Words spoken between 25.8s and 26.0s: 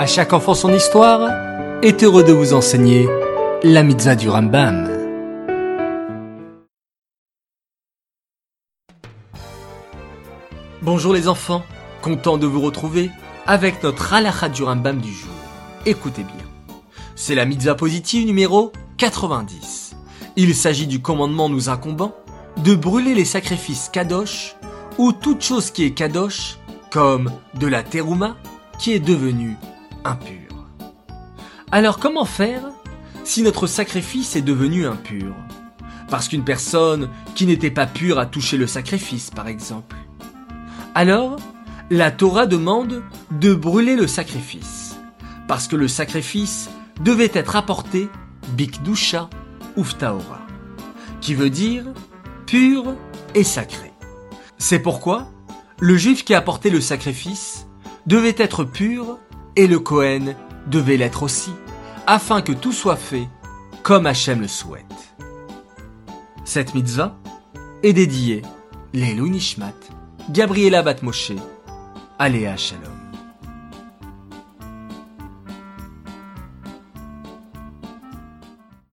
est